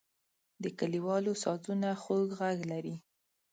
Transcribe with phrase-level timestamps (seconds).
[0.63, 2.95] د کلیوالو سازونه خوږ غږ لري.